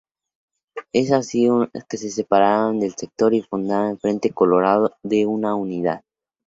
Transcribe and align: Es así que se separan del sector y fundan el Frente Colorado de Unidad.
Es 0.93 1.11
así 1.11 1.47
que 1.87 1.97
se 1.97 2.09
separan 2.09 2.79
del 2.79 2.95
sector 2.95 3.35
y 3.35 3.43
fundan 3.43 3.91
el 3.91 3.99
Frente 3.99 4.31
Colorado 4.33 4.95
de 5.03 5.27
Unidad. 5.27 6.01